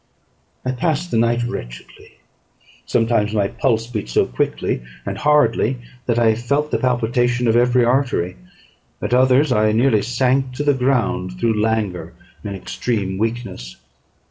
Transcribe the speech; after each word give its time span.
I 0.65 0.71
passed 0.71 1.11
the 1.11 1.17
night 1.19 1.43
wretchedly. 1.43 2.13
Sometimes 2.87 3.33
my 3.35 3.49
pulse 3.49 3.85
beat 3.85 4.09
so 4.09 4.25
quickly 4.25 4.81
and 5.05 5.15
hardly, 5.19 5.77
that 6.07 6.17
I 6.17 6.33
felt 6.33 6.71
the 6.71 6.79
palpitation 6.79 7.47
of 7.47 7.55
every 7.55 7.85
artery; 7.85 8.35
at 8.99 9.13
others, 9.13 9.51
I 9.51 9.71
nearly 9.73 10.01
sank 10.01 10.53
to 10.53 10.63
the 10.63 10.73
ground 10.73 11.39
through 11.39 11.61
languor 11.61 12.13
and 12.43 12.55
extreme 12.55 13.19
weakness. 13.19 13.75